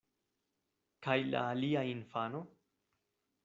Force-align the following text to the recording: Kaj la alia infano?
Kaj 1.07 1.17
la 1.35 1.45
alia 1.51 1.85
infano? 1.93 2.45